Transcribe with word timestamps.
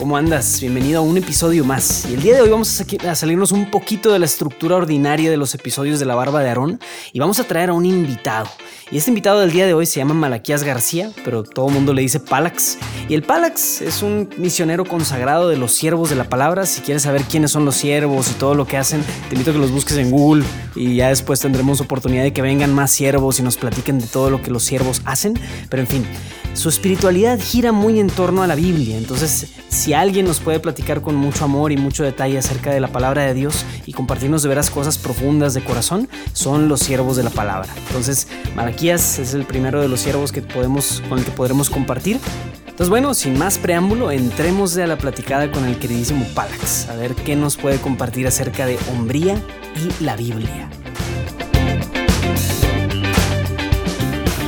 ¿cómo 0.00 0.16
andas? 0.16 0.62
Bienvenido 0.62 1.00
a 1.00 1.02
un 1.02 1.18
episodio 1.18 1.62
más. 1.62 2.06
Y 2.08 2.14
el 2.14 2.22
día 2.22 2.34
de 2.34 2.40
hoy 2.40 2.48
vamos 2.48 2.82
a, 3.06 3.14
salirnos 3.14 3.52
un 3.52 3.70
poquito 3.70 4.10
de 4.10 4.18
la 4.18 4.24
estructura 4.24 4.76
ordinaria 4.76 5.30
de 5.30 5.36
los 5.36 5.54
episodios 5.54 6.00
de 6.00 6.06
La 6.06 6.14
Barba 6.14 6.40
de 6.40 6.48
Aarón 6.48 6.80
y 7.12 7.20
vamos 7.20 7.38
a 7.38 7.44
traer 7.44 7.68
a 7.68 7.74
un 7.74 7.84
invitado. 7.84 8.48
Y 8.90 8.96
este 8.96 9.10
invitado 9.10 9.40
del 9.40 9.52
día 9.52 9.66
de 9.66 9.74
hoy 9.74 9.84
se 9.84 10.00
llama 10.00 10.14
Malaquías 10.14 10.64
García, 10.64 11.12
pero 11.22 11.42
todo 11.42 11.68
el 11.68 11.74
mundo 11.74 11.92
le 11.92 12.00
dice 12.00 12.18
Palax. 12.18 12.78
Y 13.10 13.14
el 13.14 13.22
Palax 13.22 13.82
es 13.82 14.02
un 14.02 14.30
misionero 14.38 14.86
consagrado 14.86 15.50
de 15.50 15.58
los 15.58 15.72
siervos 15.72 16.08
de 16.08 16.16
la 16.16 16.24
palabra. 16.24 16.64
Si 16.64 16.80
quieres 16.80 17.02
saber 17.02 17.22
quiénes 17.24 17.50
son 17.50 17.66
los 17.66 17.74
siervos 17.74 18.30
y 18.30 18.34
todo 18.34 18.54
lo 18.54 18.66
que 18.66 18.78
hacen, 18.78 19.04
te 19.28 19.34
invito 19.34 19.50
a 19.50 19.52
que 19.52 19.60
los 19.60 19.70
busques 19.70 19.98
en 19.98 20.10
Google 20.10 20.46
y 20.74 20.96
ya 20.96 21.08
después 21.08 21.40
tendremos 21.40 21.82
oportunidad 21.82 22.22
de 22.22 22.32
que 22.32 22.40
vengan 22.40 22.74
más 22.74 22.90
siervos 22.90 23.38
y 23.38 23.42
nos 23.42 23.58
platiquen 23.58 23.98
de 23.98 24.06
todo 24.06 24.30
lo 24.30 24.40
que 24.40 24.50
los 24.50 24.62
siervos 24.62 25.02
hacen. 25.04 25.38
Pero 25.68 25.82
en 25.82 25.88
fin, 25.88 26.06
su 26.54 26.68
espiritualidad 26.68 27.38
gira 27.40 27.72
muy 27.72 28.00
en 28.00 28.08
torno 28.08 28.42
a 28.42 28.46
la 28.46 28.54
Biblia. 28.54 28.96
Entonces, 28.96 29.48
si 29.68 29.92
alguien 29.92 30.26
nos 30.26 30.40
puede 30.40 30.60
platicar 30.60 31.00
con 31.00 31.14
mucho 31.14 31.44
amor 31.44 31.72
y 31.72 31.76
mucho 31.76 32.04
detalle 32.04 32.38
acerca 32.38 32.70
de 32.70 32.80
la 32.80 32.88
palabra 32.88 33.22
de 33.22 33.34
Dios 33.34 33.64
y 33.86 33.92
compartirnos 33.92 34.42
de 34.42 34.48
veras 34.48 34.70
cosas 34.70 34.98
profundas 34.98 35.54
de 35.54 35.62
corazón, 35.62 36.08
son 36.32 36.68
los 36.68 36.80
siervos 36.80 37.16
de 37.16 37.22
la 37.22 37.30
palabra. 37.30 37.72
Entonces, 37.88 38.28
Malaquías 38.54 39.18
es 39.18 39.34
el 39.34 39.44
primero 39.44 39.80
de 39.80 39.88
los 39.88 40.00
siervos 40.00 40.32
que 40.32 40.42
podemos, 40.42 41.02
con 41.08 41.18
el 41.18 41.24
que 41.24 41.30
podremos 41.30 41.70
compartir. 41.70 42.18
Entonces, 42.66 42.88
bueno, 42.88 43.12
sin 43.12 43.38
más 43.38 43.58
preámbulo, 43.58 44.10
entremos 44.10 44.76
a 44.78 44.86
la 44.86 44.96
platicada 44.96 45.50
con 45.50 45.66
el 45.66 45.78
queridísimo 45.78 46.24
Palax, 46.34 46.88
a 46.88 46.96
ver 46.96 47.14
qué 47.14 47.36
nos 47.36 47.58
puede 47.58 47.78
compartir 47.78 48.26
acerca 48.26 48.64
de 48.64 48.78
hombría 48.90 49.34
y 49.76 50.02
la 50.02 50.16
Biblia. 50.16 50.69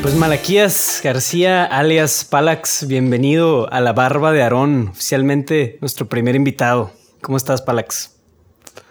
Pues 0.03 0.17
Malaquías 0.17 1.01
García, 1.05 1.65
alias 1.65 2.27
Palax, 2.29 2.89
bienvenido 2.89 3.73
a 3.73 3.81
la 3.81 3.93
barba 3.93 4.33
de 4.33 4.43
Aarón, 4.43 4.89
oficialmente 4.89 5.79
nuestro 5.81 6.09
primer 6.09 6.35
invitado. 6.35 6.91
¿Cómo 7.21 7.37
estás, 7.37 7.63
Palax? 7.63 8.17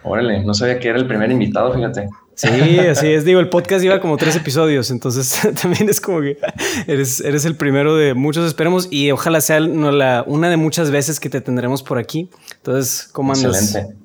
Órale, 0.04 0.42
no 0.45 0.54
sabía 0.54 0.80
que 0.80 0.88
era 0.88 0.98
el 0.98 1.08
primer 1.08 1.30
invitado, 1.30 1.73
fíjate. 1.73 2.08
Sí, 2.36 2.80
así 2.80 3.08
es. 3.08 3.26
Digo, 3.26 3.42
el 3.42 3.50
podcast 3.50 3.84
lleva 3.84 4.00
como 4.00 4.16
tres 4.16 4.38
episodios, 4.38 4.89
entonces 4.89 5.38
también 5.62 5.89
es 5.89 6.00
como 6.00 6.22
que 6.22 6.38
eres, 6.88 7.20
eres 7.20 7.44
el 7.44 7.58
primero 7.58 7.98
de 7.98 8.14
muchos, 8.14 8.48
esperemos, 8.48 8.88
y 8.89 9.12
ojalá 9.12 9.42
sea 9.42 9.59
la, 9.59 10.23
una 10.26 10.50
de 10.50 10.56
muchas 10.56 10.92
veces 10.92 11.20
que 11.20 11.30
te 11.30 11.42
tendremos 11.42 11.84
por 11.84 11.98
aquí. 11.98 12.30
Entonces, 12.56 13.09
¿cómo 13.12 13.34
andas? 13.34 13.76
Excelente. 13.76 13.98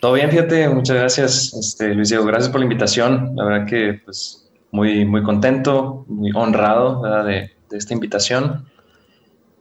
Todo 0.00 0.14
bien, 0.14 0.30
fíjate, 0.30 0.66
muchas 0.70 0.96
gracias, 0.96 1.52
este, 1.52 1.94
Luis 1.94 2.08
Diego, 2.08 2.24
gracias 2.24 2.50
por 2.50 2.60
la 2.60 2.64
invitación. 2.64 3.32
La 3.36 3.44
verdad 3.44 3.66
que, 3.66 4.00
pues, 4.02 4.41
muy, 4.72 5.04
muy 5.04 5.22
contento, 5.22 6.04
muy 6.08 6.32
honrado 6.34 7.24
de, 7.24 7.52
esta 7.70 7.94
invitación. 7.94 8.66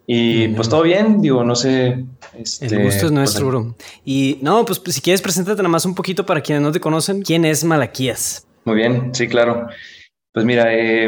Y 0.08 0.50
pues 0.50 0.68
todo 0.68 0.82
bien, 0.82 1.22
digo, 1.22 1.44
no 1.44 1.56
sé. 1.56 2.04
Este, 2.34 2.66
el 2.66 2.84
gusto 2.84 3.06
es 3.06 3.12
nuestro, 3.12 3.46
pues, 3.50 3.64
bro. 3.64 3.76
Y 4.04 4.40
no, 4.42 4.66
pues, 4.66 4.80
pues, 4.80 4.96
si 4.96 5.02
quieres, 5.02 5.22
preséntate 5.22 5.58
nada 5.58 5.70
más 5.70 5.86
un 5.86 5.96
poquito 5.96 6.26
para 6.26 6.42
quienes 6.42 6.64
no 6.64 6.72
te 6.72 6.80
conocen. 6.80 7.22
¿Quién 7.22 7.46
es 7.46 7.64
Malaquías? 7.64 8.48
Muy 8.66 8.76
bien, 8.76 9.14
sí, 9.14 9.28
claro. 9.28 9.68
Pues 10.34 10.46
mira, 10.46 10.74
eh, 10.74 11.08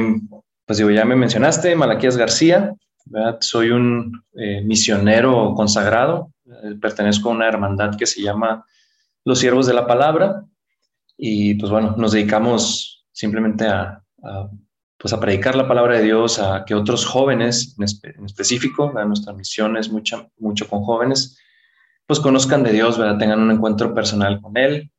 pues 0.66 0.78
digo, 0.78 0.92
ya 0.92 1.06
me 1.06 1.16
mencionaste, 1.16 1.76
Malaquías 1.76 2.18
García, 2.18 2.74
soy 3.40 3.70
un 3.72 4.24
eh, 4.34 4.62
misionero 4.62 5.54
consagrado, 5.56 6.32
eh, 6.46 6.76
pertenezco 6.82 7.30
a 7.30 7.34
una 7.34 7.48
hermandad 7.48 7.96
que 7.98 8.06
se 8.06 8.22
llama 8.22 8.66
Los 9.26 9.40
Siervos 9.40 9.68
de 9.68 9.74
la 9.74 9.88
Palabra 9.88 10.46
y 11.18 11.56
pues 11.56 11.72
bueno, 11.72 11.96
nos 11.98 12.12
dedicamos 12.12 12.93
simplemente 13.14 13.66
a, 13.68 14.04
pues 14.98 15.14
a 15.14 15.20
predicar 15.20 15.56
la 15.56 15.68
palabra 15.68 15.98
de 15.98 16.04
Dios, 16.04 16.40
a 16.40 16.64
que 16.66 16.74
otros 16.74 17.06
jóvenes 17.06 17.76
en, 17.78 17.84
específico, 18.26 18.94
nuestra 19.06 19.34
misión 19.34 19.78
es 19.78 19.92
mucho, 19.92 20.32
mucho 20.38 20.68
con 20.70 20.82
jóvenes, 20.84 21.38
pues 22.06 22.20
conozcan 22.20 22.64
de 22.64 22.72
Dios, 22.72 22.98
¿verdad? 22.98 23.18
tengan 23.18 23.42
un 23.42 23.52
encuentro 23.52 23.94
personal 23.94 24.42
con 24.42 24.58
Él. 24.58 24.92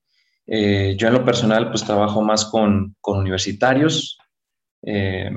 Eh, 0.47 0.95
yo 0.99 1.09
en 1.09 1.15
lo 1.15 1.25
personal 1.25 1.71
pues 1.71 1.85
trabajo 1.85 2.21
más 2.21 2.45
con, 2.45 2.95
con 3.01 3.19
universitarios 3.19 4.19
eh, 4.83 5.31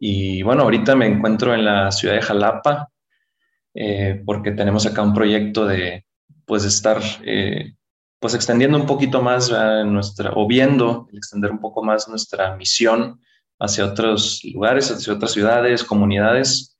y 0.00 0.42
bueno, 0.42 0.62
ahorita 0.62 0.96
me 0.96 1.06
encuentro 1.06 1.52
en 1.52 1.66
la 1.66 1.92
ciudad 1.92 2.14
de 2.14 2.22
Jalapa 2.22 2.88
eh, 3.74 4.22
porque 4.24 4.52
tenemos 4.52 4.86
acá 4.86 5.02
un 5.02 5.12
proyecto 5.12 5.66
de 5.66 6.06
pues 6.46 6.64
estar 6.64 7.02
pues 8.24 8.32
extendiendo 8.32 8.78
un 8.78 8.86
poquito 8.86 9.20
más 9.20 9.52
nuestra, 9.84 10.32
o 10.34 10.46
viendo, 10.46 11.08
extender 11.12 11.50
un 11.50 11.58
poco 11.58 11.82
más 11.84 12.08
nuestra 12.08 12.56
misión 12.56 13.20
hacia 13.60 13.84
otros 13.84 14.40
lugares, 14.50 14.90
hacia 14.90 15.12
otras 15.12 15.32
ciudades, 15.32 15.84
comunidades. 15.84 16.74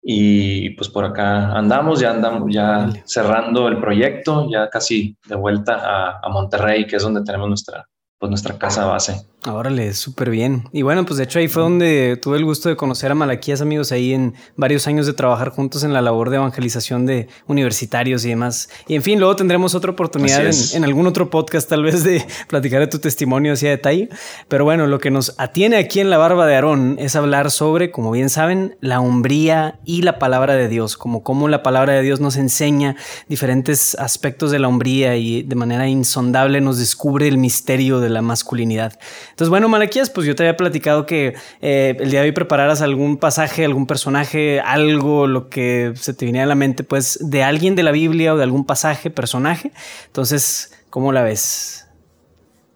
Y 0.00 0.70
pues 0.70 0.88
por 0.88 1.04
acá 1.04 1.52
andamos, 1.52 2.00
ya 2.00 2.12
andamos, 2.12 2.50
ya 2.50 2.90
cerrando 3.04 3.68
el 3.68 3.78
proyecto, 3.78 4.48
ya 4.50 4.70
casi 4.70 5.18
de 5.28 5.36
vuelta 5.36 5.74
a, 5.74 6.20
a 6.22 6.28
Monterrey, 6.30 6.86
que 6.86 6.96
es 6.96 7.02
donde 7.02 7.22
tenemos 7.22 7.46
nuestra, 7.46 7.86
pues 8.18 8.30
nuestra 8.30 8.56
casa 8.56 8.86
base. 8.86 9.26
Órale, 9.46 9.92
súper 9.92 10.30
bien. 10.30 10.64
Y 10.72 10.80
bueno, 10.80 11.04
pues 11.04 11.18
de 11.18 11.24
hecho 11.24 11.38
ahí 11.38 11.48
fue 11.48 11.62
donde 11.62 12.18
tuve 12.20 12.38
el 12.38 12.46
gusto 12.46 12.70
de 12.70 12.76
conocer 12.76 13.10
a 13.10 13.14
Malaquías, 13.14 13.60
amigos, 13.60 13.92
ahí 13.92 14.14
en 14.14 14.34
varios 14.56 14.86
años 14.86 15.04
de 15.04 15.12
trabajar 15.12 15.50
juntos 15.50 15.84
en 15.84 15.92
la 15.92 16.00
labor 16.00 16.30
de 16.30 16.36
evangelización 16.36 17.04
de 17.04 17.28
universitarios 17.46 18.24
y 18.24 18.30
demás. 18.30 18.70
Y 18.88 18.94
en 18.94 19.02
fin, 19.02 19.18
luego 19.18 19.36
tendremos 19.36 19.74
otra 19.74 19.90
oportunidad 19.90 20.42
en, 20.74 20.84
algún 20.84 21.06
otro 21.06 21.28
podcast 21.28 21.68
tal 21.68 21.82
vez 21.82 22.04
de 22.04 22.24
platicar 22.48 22.80
de 22.80 22.86
tu 22.86 23.00
testimonio 23.00 23.52
hacia 23.52 23.68
detalle. 23.68 24.08
Pero 24.48 24.64
bueno, 24.64 24.86
lo 24.86 24.98
que 24.98 25.10
nos 25.10 25.34
atiene 25.36 25.76
aquí 25.76 26.00
en 26.00 26.08
la 26.08 26.16
barba 26.16 26.46
de 26.46 26.54
Aarón 26.54 26.96
es 26.98 27.14
hablar 27.14 27.50
sobre, 27.50 27.90
como 27.90 28.12
bien 28.12 28.30
saben, 28.30 28.78
la 28.80 29.00
hombría 29.00 29.78
y 29.84 30.02
la 30.02 30.18
palabra 30.18 30.54
de 30.54 30.68
Dios, 30.68 30.96
como 30.96 31.22
cómo 31.22 31.48
la 31.48 31.62
palabra 31.62 31.92
de 31.92 32.00
Dios 32.00 32.18
nos 32.18 32.36
enseña 32.36 32.96
diferentes 33.28 33.94
aspectos 33.96 34.50
de 34.50 34.58
la 34.58 34.68
hombría 34.68 35.16
y 35.16 35.42
de 35.42 35.54
manera 35.54 35.86
insondable 35.86 36.62
nos 36.62 36.78
descubre 36.78 37.28
el 37.28 37.36
misterio 37.36 38.00
de 38.00 38.08
la 38.08 38.22
masculinidad. 38.22 38.98
Entonces, 39.34 39.50
bueno, 39.50 39.68
Malaquías, 39.68 40.10
pues 40.10 40.28
yo 40.28 40.36
te 40.36 40.44
había 40.44 40.56
platicado 40.56 41.06
que 41.06 41.34
eh, 41.60 41.96
el 41.98 42.08
día 42.12 42.20
de 42.20 42.26
hoy 42.26 42.32
prepararas 42.32 42.82
algún 42.82 43.16
pasaje, 43.16 43.64
algún 43.64 43.88
personaje, 43.88 44.60
algo, 44.60 45.26
lo 45.26 45.48
que 45.48 45.92
se 45.96 46.14
te 46.14 46.24
viniera 46.24 46.44
a 46.44 46.46
la 46.46 46.54
mente, 46.54 46.84
pues 46.84 47.18
de 47.20 47.42
alguien 47.42 47.74
de 47.74 47.82
la 47.82 47.90
Biblia 47.90 48.32
o 48.32 48.36
de 48.36 48.44
algún 48.44 48.64
pasaje, 48.64 49.10
personaje. 49.10 49.72
Entonces, 50.06 50.72
¿cómo 50.88 51.10
la 51.10 51.24
ves? 51.24 51.88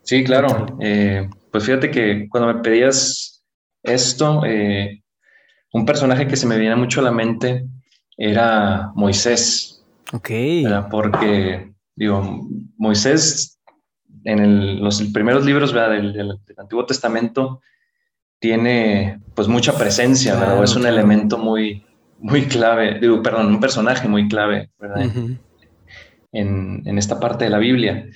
Sí, 0.03 0.25
claro. 0.25 0.77
Eh, 0.81 1.31
pues 1.53 1.63
fíjate 1.63 1.93
que 1.93 2.27
cuando 2.29 2.53
me 2.53 2.61
pedías 2.61 3.45
esto, 3.85 4.43
eh, 4.45 5.05
un 5.73 5.87
personaje 5.87 6.27
que 6.27 6.35
se 6.37 6.49
me 6.49 6.59
viene 6.59 6.75
mucho 6.75 6.99
a 6.99 7.05
la 7.05 7.13
mente 7.13 7.69
era 8.17 8.91
Moisés. 8.97 9.85
Ok. 10.13 10.31
Porque, 10.91 11.71
digo, 11.95 12.49
Moisés 12.77 13.58
en 14.29 14.81
los 14.83 15.03
primeros 15.13 15.45
libros 15.47 15.73
del, 15.73 16.39
Antiguo 16.59 16.85
Testamento 16.85 17.63
tiene 18.39 19.21
pues 19.35 19.49
mucha 19.49 19.77
presencia, 19.77 20.63
es 20.63 20.77
un 20.77 20.87
elemento 20.87 21.39
muy, 21.39 21.85
muy 22.19 22.43
clave, 22.45 23.01
digo, 23.01 23.23
perdón, 23.23 23.47
un 23.47 23.61
personaje 23.61 24.07
muy 24.07 24.29
clave, 24.29 24.71
en, 26.33 26.99
esta 26.99 27.19
parte 27.19 27.45
de 27.45 27.51
la 27.51 27.59
Biblia. 27.59 28.07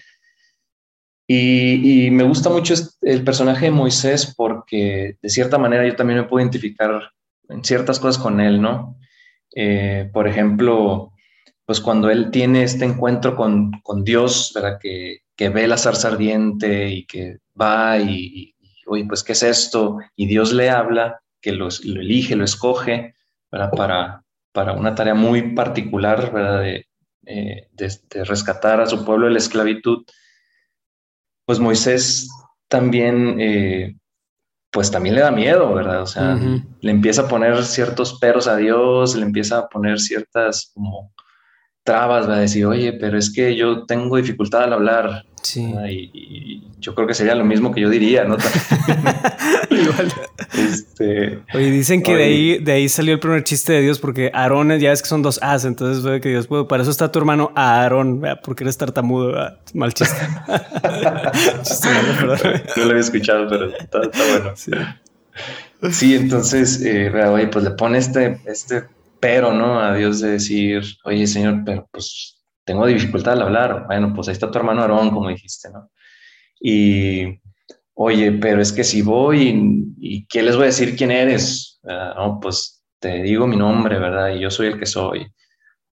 Y, 1.26 2.10
me 2.10 2.24
gusta 2.24 2.50
mucho 2.50 2.74
el 3.00 3.24
personaje 3.24 3.66
de 3.66 3.70
Moisés 3.70 4.34
porque 4.36 5.16
de 5.22 5.28
cierta 5.30 5.56
manera 5.56 5.86
yo 5.86 5.96
también 5.96 6.18
me 6.18 6.26
puedo 6.26 6.42
identificar 6.42 7.10
en 7.48 7.64
ciertas 7.64 7.98
cosas 7.98 8.22
con 8.22 8.38
él, 8.40 8.60
¿no? 8.60 8.98
Eh, 9.54 10.10
por 10.12 10.28
ejemplo, 10.28 11.11
pues 11.64 11.80
cuando 11.80 12.10
él 12.10 12.30
tiene 12.30 12.64
este 12.64 12.84
encuentro 12.84 13.36
con, 13.36 13.72
con 13.82 14.04
Dios, 14.04 14.52
¿verdad? 14.54 14.78
Que, 14.80 15.18
que 15.36 15.48
ve 15.48 15.66
la 15.66 15.78
zarza 15.78 16.08
ardiente 16.08 16.88
y 16.88 17.06
que 17.06 17.38
va 17.60 17.98
y, 17.98 18.54
oye, 18.86 19.04
pues, 19.06 19.22
¿qué 19.22 19.32
es 19.32 19.42
esto? 19.42 19.98
Y 20.16 20.26
Dios 20.26 20.52
le 20.52 20.70
habla, 20.70 21.20
que 21.40 21.52
lo 21.52 21.68
elige, 21.84 22.36
lo 22.36 22.44
escoge 22.44 23.14
Para, 23.50 24.22
para 24.52 24.72
una 24.72 24.94
tarea 24.94 25.14
muy 25.14 25.54
particular, 25.54 26.32
¿verdad? 26.32 26.82
Eh, 27.24 27.68
de, 27.72 28.24
rescatar 28.24 28.80
a 28.80 28.86
su 28.86 29.04
pueblo 29.04 29.26
de 29.26 29.32
la 29.32 29.38
esclavitud. 29.38 30.04
Pues 31.46 31.60
Moisés 31.60 32.28
también, 32.68 33.40
eh, 33.40 33.96
pues 34.70 34.90
también 34.90 35.14
le 35.14 35.20
da 35.20 35.30
miedo, 35.30 35.72
¿verdad? 35.74 36.02
O 36.02 36.06
sea, 36.06 36.38
le 36.80 36.90
empieza 36.90 37.22
a 37.22 37.28
poner 37.28 37.64
ciertos 37.64 38.18
peros 38.18 38.48
a 38.48 38.56
Dios, 38.56 39.14
le 39.14 39.22
empieza 39.22 39.58
a 39.58 39.68
poner 39.68 40.00
ciertas 40.00 40.70
como 40.74 41.12
trabas, 41.84 42.28
va 42.28 42.36
a 42.36 42.40
decir, 42.40 42.66
oye, 42.66 42.92
pero 42.92 43.18
es 43.18 43.32
que 43.32 43.56
yo 43.56 43.84
tengo 43.84 44.16
dificultad 44.16 44.64
al 44.64 44.72
hablar, 44.72 45.24
Sí. 45.42 45.74
Y, 45.88 46.62
yo 46.78 46.94
creo 46.96 47.06
que 47.06 47.14
sería 47.14 47.36
lo 47.36 47.44
mismo 47.44 47.72
que 47.72 47.80
yo 47.80 47.88
diría, 47.88 48.24
¿no? 48.24 48.36
Igual. 49.70 50.12
Este, 50.56 51.38
oye, 51.54 51.70
dicen 51.70 52.02
que 52.02 52.16
de 52.16 52.24
ahí, 52.24 52.58
de 52.58 52.72
ahí 52.72 52.88
salió 52.88 53.14
el 53.14 53.20
primer 53.20 53.44
chiste 53.44 53.72
de 53.72 53.82
Dios, 53.82 54.00
porque 54.00 54.32
Aarón 54.34 54.76
ya 54.78 54.90
ves 54.90 55.02
que 55.02 55.08
son 55.08 55.22
dos 55.22 55.38
As, 55.42 55.64
entonces 55.64 56.02
fue 56.02 56.20
que 56.20 56.30
Dios, 56.30 56.48
bueno, 56.48 56.66
para 56.66 56.82
eso 56.82 56.90
está 56.90 57.12
tu 57.12 57.20
hermano 57.20 57.52
Aarón, 57.54 58.20
porque 58.42 58.64
eres 58.64 58.78
tartamudo, 58.78 59.32
mal 59.74 59.94
chiste. 59.94 60.16
no 62.76 62.84
lo 62.84 62.90
había 62.90 63.00
escuchado, 63.00 63.46
pero 63.48 63.70
está, 63.76 64.00
bueno. 64.00 64.54
Sí. 65.90 66.14
entonces, 66.14 66.82
eh, 66.84 67.10
oye, 67.10 67.46
pues 67.46 67.64
le 67.64 67.70
pone 67.70 67.98
este, 67.98 68.40
este 68.46 68.84
pero, 69.22 69.52
¿no? 69.52 69.78
A 69.78 69.94
Dios 69.94 70.18
de 70.18 70.32
decir, 70.32 70.82
oye, 71.04 71.28
Señor, 71.28 71.62
pero 71.64 71.88
pues 71.92 72.42
tengo 72.64 72.86
dificultad 72.86 73.34
al 73.34 73.42
hablar. 73.42 73.84
Bueno, 73.86 74.12
pues 74.12 74.26
ahí 74.26 74.32
está 74.32 74.50
tu 74.50 74.58
hermano 74.58 74.82
Aarón, 74.82 75.10
como 75.10 75.28
dijiste, 75.28 75.70
¿no? 75.70 75.92
Y, 76.58 77.40
oye, 77.94 78.32
pero 78.32 78.60
es 78.60 78.72
que 78.72 78.82
si 78.82 79.00
voy 79.00 79.94
y, 80.00 80.26
¿qué 80.26 80.42
les 80.42 80.56
voy 80.56 80.64
a 80.64 80.66
decir 80.66 80.96
quién 80.96 81.12
eres? 81.12 81.78
No, 81.84 82.40
pues 82.42 82.82
te 82.98 83.22
digo 83.22 83.46
mi 83.46 83.56
nombre, 83.56 83.96
¿verdad? 84.00 84.34
Y 84.34 84.40
yo 84.40 84.50
soy 84.50 84.66
el 84.66 84.78
que 84.78 84.86
soy. 84.86 85.24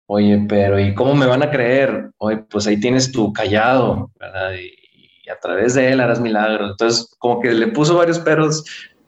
Oye, 0.08 0.44
pero 0.50 0.80
¿y 0.80 0.96
cómo 0.96 1.14
me 1.14 1.28
van 1.28 1.44
a 1.44 1.52
creer? 1.52 2.10
Oye, 2.18 2.38
pues 2.50 2.66
ahí 2.66 2.80
tienes 2.80 3.12
tu 3.12 3.32
callado, 3.32 4.12
¿verdad? 4.20 4.54
Y, 4.56 5.30
a 5.30 5.40
través 5.40 5.76
de 5.76 5.92
él 5.92 6.00
harás 6.00 6.20
milagros. 6.20 6.72
Entonces, 6.72 7.16
como 7.20 7.40
que 7.40 7.52
le 7.52 7.68
puso 7.68 7.96
varios 7.96 8.18
peros 8.18 8.64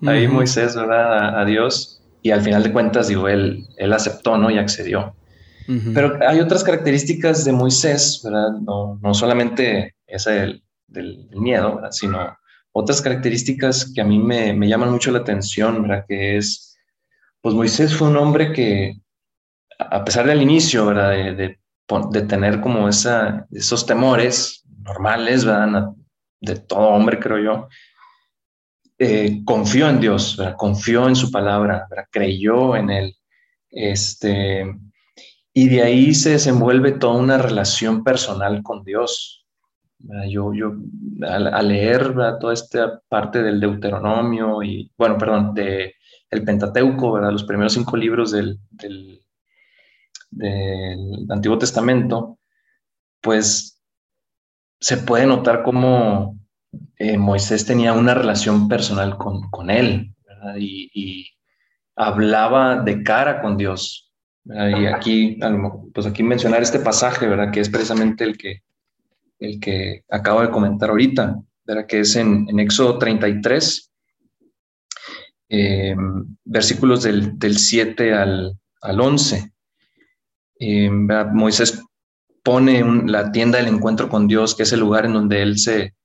ahí 0.06 0.28
Moisés, 0.28 0.76
¿verdad? 0.76 1.40
A, 1.40 1.44
Dios. 1.46 2.01
Y 2.22 2.32
al 2.32 2.42
final 2.42 2.64
de 2.64 2.72
cuentas, 2.72 3.08
digo, 3.08 3.28
él, 3.28 3.66
él 3.78 3.94
aceptó, 3.94 4.38
¿no? 4.38 4.52
Y 4.52 4.58
accedió. 4.58 5.16
Pero 5.94 6.20
hay 6.28 6.42
otras 6.42 6.66
características 6.66 7.46
de 7.46 7.54
Moisés, 7.54 8.20
¿verdad? 8.26 8.52
No, 8.62 9.00
no 9.02 9.14
solamente 9.14 9.96
esa 10.06 10.32
del, 10.32 10.64
del 10.88 11.30
miedo, 11.32 11.76
¿verdad? 11.76 11.92
sino 11.92 12.38
otras 12.74 13.02
características 13.02 13.92
que 13.94 14.02
a 14.02 14.04
mí 14.04 14.20
me, 14.20 14.54
me, 14.54 14.68
llaman 14.68 14.92
mucho 14.92 15.12
la 15.12 15.20
atención, 15.20 15.82
¿verdad? 15.82 16.06
Que 16.08 16.38
es, 16.38 16.78
pues 17.42 17.56
Moisés 17.56 17.96
fue 17.96 18.10
un 18.10 18.18
hombre 18.18 18.52
que, 18.54 19.00
a 19.78 20.04
pesar 20.04 20.26
del 20.26 20.42
inicio, 20.42 20.86
¿verdad? 20.86 21.12
De, 21.12 21.36
de, 21.36 21.60
de 22.12 22.22
tener 22.24 22.62
como 22.62 22.88
esa, 22.88 23.46
esos 23.52 23.86
temores 23.86 24.64
normales, 24.84 25.46
¿verdad? 25.46 25.90
De 26.40 26.56
todo 26.56 26.90
hombre, 26.90 27.20
creo 27.20 27.40
yo, 27.40 27.68
eh, 29.04 29.42
confió 29.46 29.90
en 29.90 30.00
Dios, 30.00 30.38
¿verdad? 30.38 30.56
confió 30.58 31.08
en 31.08 31.16
su 31.16 31.32
palabra, 31.32 31.88
¿verdad? 31.90 32.06
creyó 32.12 32.76
en 32.76 32.92
él. 32.92 33.16
Este, 33.72 34.64
y 35.54 35.70
de 35.70 35.82
ahí 35.82 36.14
se 36.14 36.34
desenvuelve 36.34 36.92
toda 36.92 37.16
una 37.16 37.40
relación 37.40 38.04
personal 38.04 38.62
con 38.62 38.84
Dios. 38.84 39.44
Yo, 40.30 40.54
yo 40.54 40.74
al, 41.28 41.68
leer 41.68 42.14
toda 42.40 42.54
esta 42.54 43.02
parte 43.10 43.42
del 43.42 43.60
Deuteronomio 43.60 44.62
y, 44.62 44.92
bueno, 44.96 45.18
perdón, 45.18 45.56
de 45.56 45.96
el 46.30 46.44
Pentateuco, 46.44 47.14
¿verdad? 47.14 47.32
los 47.32 47.44
primeros 47.44 47.74
cinco 47.74 47.98
libros 47.98 48.30
del, 48.30 48.60
del, 48.70 49.20
Antiguo 51.28 51.58
Testamento, 51.58 52.38
pues 53.20 53.82
se 54.80 54.98
puede 54.98 55.26
notar 55.26 55.64
cómo 55.64 56.40
eh, 57.02 57.18
Moisés 57.18 57.66
tenía 57.66 57.94
una 57.94 58.14
relación 58.14 58.68
personal 58.68 59.18
con, 59.18 59.50
con 59.50 59.72
él 59.72 60.14
y, 60.56 60.92
y, 60.94 61.28
hablaba 61.96 62.84
de 62.84 63.02
cara 63.02 63.42
con 63.42 63.58
Dios. 63.58 64.12
Y 64.46 64.86
aquí, 64.86 65.40
pues 65.94 66.06
aquí 66.06 66.22
mencionar 66.22 66.62
este 66.62 66.80
pasaje, 66.80 67.28
¿verdad? 67.28 67.52
Que 67.52 67.60
es 67.60 67.70
precisamente 67.70 68.24
el 68.24 68.38
que, 68.38 68.62
el 69.40 69.60
que 69.60 70.04
acabo 70.10 70.42
de 70.42 70.52
comentar 70.52 70.90
ahorita, 70.90 71.40
¿verdad? 71.66 71.88
Que 71.88 72.02
es 72.02 72.16
en, 72.16 72.48
en 72.50 72.60
Éxodo 72.60 73.00
33, 73.00 73.92
eh, 75.50 75.96
versículos 76.46 77.04
del, 77.04 77.38
del, 77.40 77.58
7 77.58 78.14
al, 78.14 78.60
al 78.82 79.02
11. 79.02 79.52
Eh, 80.60 80.90
Moisés 80.90 81.84
pone 82.44 82.84
la 83.08 83.32
tienda 83.32 83.58
del 83.58 83.74
encuentro 83.74 84.08
con 84.08 84.28
Dios, 84.28 84.56
que 84.56 84.64
es 84.64 84.72
el 84.72 84.80
lugar 84.80 85.06
en 85.06 85.14
donde 85.14 85.42
él 85.42 85.58
se, 85.58 85.96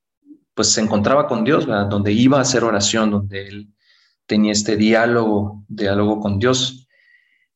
pues, 0.57 0.73
se 0.73 0.81
encontraba 0.81 1.27
con 1.27 1.43
Dios, 1.43 1.67
¿verdad? 1.67 1.85
donde 1.85 2.11
iba 2.11 2.39
a 2.39 2.41
hacer 2.41 2.63
oración, 2.63 3.11
donde 3.11 3.47
él 3.47 3.69
tenía 4.25 4.51
este 4.51 4.75
diálogo, 4.75 5.63
diálogo 5.67 6.19
con 6.19 6.39
Dios. 6.39 6.87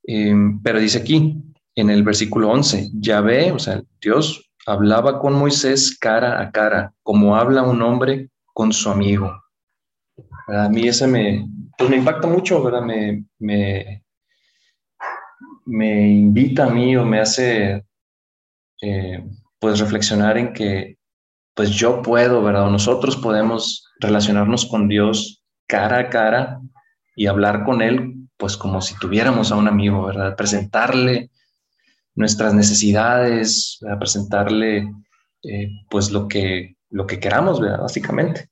Em, 0.03 0.61
pero 0.61 0.79
dice 0.79 0.99
aquí, 0.99 1.43
en 1.75 1.89
el 1.89 2.03
versículo 2.03 2.51
11, 2.51 2.91
Yahvé, 2.93 3.51
o 3.51 3.59
sea, 3.59 3.81
Dios 3.99 4.51
hablaba 4.67 5.19
con 5.19 5.33
Moisés 5.33 5.97
cara 5.97 6.39
a 6.39 6.51
cara, 6.51 6.93
como 7.01 7.35
habla 7.35 7.63
un 7.63 7.81
hombre 7.81 8.29
con 8.53 8.71
su 8.71 8.89
amigo. 8.89 9.31
A 10.47 10.69
mí 10.69 10.87
ese 10.87 11.07
me, 11.07 11.47
pues 11.77 11.89
me 11.89 11.97
impacta 11.97 12.27
mucho, 12.27 12.61
¿verdad? 12.63 12.83
Me, 12.83 13.25
me, 13.39 14.03
me 15.65 16.07
invita 16.07 16.65
a 16.65 16.69
mí 16.69 16.95
o 16.95 17.03
me 17.03 17.19
hace 17.19 17.83
eh, 18.81 19.23
pues 19.59 19.79
reflexionar 19.79 20.37
en 20.37 20.53
que 20.53 20.97
pues 21.53 21.71
yo 21.71 22.01
puedo, 22.01 22.41
¿verdad? 22.43 22.69
nosotros 22.69 23.17
podemos 23.17 23.85
relacionarnos 23.99 24.65
con 24.65 24.87
Dios 24.87 25.43
cara 25.67 25.99
a 25.99 26.09
cara 26.09 26.59
y 27.15 27.27
hablar 27.27 27.63
con 27.65 27.81
Él 27.81 28.21
pues 28.41 28.57
como 28.57 28.81
si 28.81 28.95
tuviéramos 28.97 29.51
a 29.51 29.55
un 29.55 29.67
amigo, 29.67 30.03
¿verdad? 30.03 30.35
Presentarle 30.35 31.29
nuestras 32.15 32.55
necesidades, 32.55 33.79
presentarle 33.99 34.91
eh, 35.43 35.69
pues 35.91 36.11
lo 36.11 36.27
que, 36.27 36.75
lo 36.89 37.05
que 37.05 37.19
queramos, 37.19 37.61
¿verdad? 37.61 37.81
Básicamente. 37.81 38.49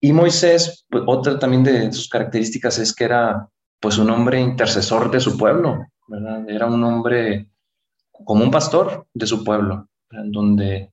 Y 0.00 0.12
Moisés, 0.12 0.84
pues, 0.90 1.04
otra 1.06 1.38
también 1.38 1.62
de 1.62 1.92
sus 1.92 2.08
características 2.08 2.78
es 2.78 2.92
que 2.92 3.04
era 3.04 3.48
pues 3.80 3.98
un 3.98 4.10
hombre 4.10 4.40
intercesor 4.40 5.12
de 5.12 5.20
su 5.20 5.38
pueblo, 5.38 5.86
¿verdad? 6.08 6.50
Era 6.50 6.66
un 6.66 6.82
hombre 6.82 7.48
como 8.24 8.42
un 8.42 8.50
pastor 8.50 9.06
de 9.14 9.26
su 9.28 9.44
pueblo, 9.44 9.88
en 10.10 10.32
donde 10.32 10.92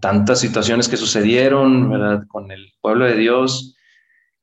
tantas 0.00 0.40
situaciones 0.40 0.88
que 0.88 0.96
sucedieron, 0.96 1.90
¿verdad? 1.90 2.24
Con 2.28 2.50
el 2.50 2.72
pueblo 2.80 3.06
de 3.06 3.16
Dios, 3.16 3.74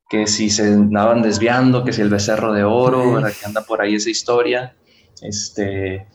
que 0.08 0.26
si 0.26 0.50
se 0.50 0.64
andaban 0.64 1.22
desviando, 1.22 1.84
que 1.84 1.92
si 1.92 2.02
el 2.02 2.10
becerro 2.10 2.52
de 2.52 2.64
oro, 2.64 3.14
¿verdad? 3.14 3.32
que 3.38 3.46
anda 3.46 3.62
por 3.62 3.80
ahí 3.80 3.94
esa 3.94 4.10
historia, 4.10 4.76
este, 5.22 6.06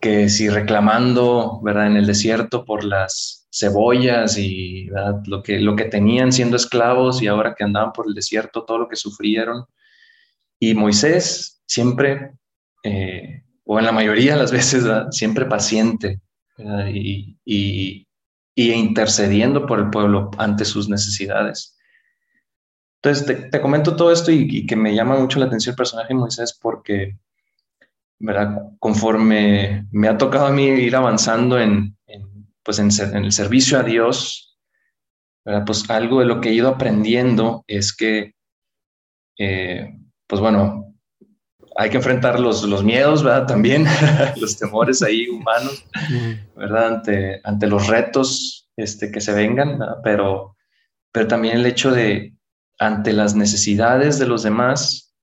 que 0.00 0.28
si 0.28 0.48
reclamando, 0.48 1.60
¿verdad? 1.62 1.88
En 1.88 1.96
el 1.96 2.06
desierto 2.06 2.64
por 2.64 2.84
las 2.84 3.48
cebollas 3.52 4.36
y 4.38 4.88
Lo, 5.26 5.42
que, 5.42 5.60
lo 5.60 5.76
que 5.76 5.84
tenían 5.84 6.32
siendo 6.32 6.56
esclavos 6.56 7.22
y 7.22 7.26
ahora 7.26 7.54
que 7.54 7.64
andaban 7.64 7.92
por 7.92 8.06
el 8.06 8.14
desierto, 8.14 8.64
todo 8.64 8.78
lo 8.78 8.88
que 8.88 8.96
sufrieron. 8.96 9.64
Y 10.60 10.74
Moisés 10.74 11.62
siempre, 11.66 12.32
eh, 12.82 13.42
o 13.64 13.78
en 13.78 13.84
la 13.84 13.92
mayoría 13.92 14.34
de 14.34 14.38
las 14.38 14.52
veces, 14.52 14.84
siempre 15.10 15.46
paciente 15.46 16.20
y, 16.92 17.36
y, 17.44 18.06
y 18.54 18.72
intercediendo 18.72 19.66
por 19.66 19.80
el 19.80 19.90
pueblo 19.90 20.30
ante 20.38 20.64
sus 20.64 20.88
necesidades. 20.88 21.76
Entonces, 23.02 23.50
te, 23.50 23.60
comento 23.60 23.96
todo 23.96 24.12
esto 24.12 24.30
y, 24.30 24.66
que 24.66 24.76
me 24.76 24.94
llama 24.94 25.18
mucho 25.18 25.38
la 25.38 25.46
atención 25.46 25.72
el 25.72 25.76
personaje 25.76 26.08
de 26.08 26.14
Moisés 26.14 26.58
porque, 26.58 27.18
¿verdad? 28.18 28.62
Conforme 28.78 29.86
me 29.90 30.08
ha 30.08 30.16
tocado 30.16 30.46
a 30.46 30.52
mí 30.52 30.64
ir 30.64 30.96
avanzando 30.96 31.60
en, 31.60 31.98
pues 32.62 32.78
en, 32.78 32.88
el 33.16 33.32
servicio 33.32 33.78
a 33.78 33.82
Dios, 33.82 34.58
¿verdad? 35.44 35.64
Pues 35.66 35.88
algo 35.90 36.20
de 36.20 36.26
lo 36.26 36.40
que 36.40 36.48
he 36.48 36.54
ido 36.54 36.68
aprendiendo 36.68 37.64
es 37.66 37.94
que, 37.94 38.34
eh, 39.38 39.98
pues 40.26 40.40
bueno, 40.40 40.93
hay 41.76 41.90
que 41.90 41.96
enfrentar 41.96 42.38
los, 42.38 42.62
los 42.64 42.84
miedos, 42.84 43.22
¿verdad? 43.22 43.46
También 43.46 43.86
los 44.36 44.56
temores 44.56 45.02
ahí 45.02 45.28
humanos, 45.28 45.84
¿verdad? 46.56 46.86
Ante, 46.86 47.40
ante 47.44 47.66
los 47.66 47.88
retos 47.88 48.68
este, 48.76 49.10
que 49.10 49.20
se 49.20 49.32
vengan, 49.32 49.78
Pero, 50.02 50.56
pero 51.12 51.26
también 51.26 51.56
el 51.56 51.66
hecho 51.66 51.90
de, 51.90 52.34
ante 52.78 53.12
las 53.12 53.34
necesidades 53.34 54.18
de 54.18 54.26
los 54.26 54.42
demás, 54.42 55.14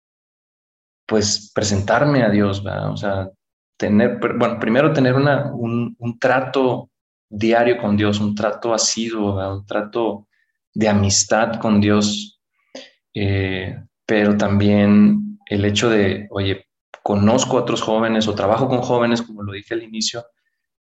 pues 1.06 1.52
presentarme 1.54 2.24
a 2.24 2.30
Dios, 2.30 2.64
¿verdad? 2.64 2.92
O 2.92 2.98
sea, 2.98 3.30
tener, 3.78 4.20
bueno, 4.20 4.60
primero 4.60 4.94
tener 4.94 5.16
una, 5.16 5.52
un, 5.54 5.96
trato 6.20 6.90
diario 7.30 7.78
con 7.78 7.98
Dios, 7.98 8.20
un 8.20 8.36
trato 8.36 8.74
asiduo, 8.74 9.56
un 9.56 9.66
trato 9.66 10.28
de 10.74 10.88
amistad 10.88 11.60
con 11.60 11.82
Dios, 11.82 12.40
eh, 13.14 13.84
pero 14.06 14.38
también 14.38 15.31
el 15.52 15.66
hecho 15.66 15.90
de, 15.90 16.28
oye, 16.32 16.66
conozco 17.04 17.58
a 17.58 17.62
otros 17.62 17.82
jóvenes 17.82 18.28
o 18.28 18.36
trabajo 18.36 18.70
con 18.70 18.82
jóvenes, 18.82 19.22
como 19.22 19.44
lo 19.44 19.52
dije 19.52 19.74
al 19.74 19.84
inicio, 19.84 20.26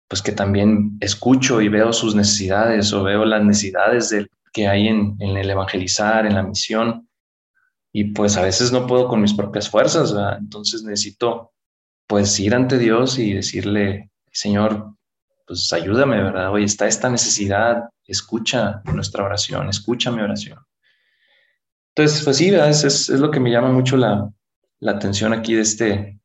pues 0.07 0.21
que 0.21 0.33
también 0.33 0.99
escucho 1.01 1.63
y 1.63 1.69
veo 1.69 1.91
sus 1.95 2.15
necesidades 2.15 2.93
o 2.93 3.03
veo 3.03 3.25
las 3.25 3.43
necesidades 3.43 4.15
que 4.53 4.69
hay 4.69 4.89
en, 4.89 5.17
el 5.21 5.49
evangelizar, 5.49 6.27
en 6.27 6.35
la 6.35 6.43
misión. 6.43 7.09
Y 7.93 8.13
pues 8.13 8.37
a 8.37 8.43
veces 8.43 8.73
no 8.73 8.87
puedo 8.87 9.09
con 9.09 9.23
mis 9.23 9.33
propias 9.33 9.71
fuerzas, 9.71 10.15
entonces 10.39 10.83
necesito 10.83 11.53
pues 12.07 12.39
ir 12.39 12.55
ante 12.55 12.77
Dios 12.77 13.19
y 13.19 13.33
decirle, 13.33 14.11
Señor, 14.31 14.95
pues 15.47 15.73
ayúdame, 15.73 16.23
¿verdad? 16.23 16.53
Oye, 16.53 16.67
está 16.67 16.87
esta 16.87 17.09
necesidad, 17.09 17.85
escucha 18.07 18.83
nuestra 18.93 19.25
oración, 19.25 19.71
escucha 19.71 20.11
mi 20.11 20.21
oración. 20.21 20.59
Entonces, 21.95 22.23
pues 22.23 22.37
sí, 22.37 22.51
es, 22.55 22.85
es, 22.85 23.09
lo 23.09 23.31
que 23.31 23.41
me 23.41 23.51
llama 23.51 23.71
mucho 23.71 23.97
la, 23.97 24.31
la, 24.83 24.93
atención 24.93 25.33
aquí 25.33 25.55
de 25.55 25.62
este 25.62 26.21